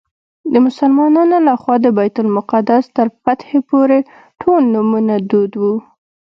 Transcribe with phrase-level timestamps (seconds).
[0.53, 3.97] د مسلمانانو له خوا د بیت المقدس تر فتحې پورې
[4.41, 5.75] ټول نومونه دود وو.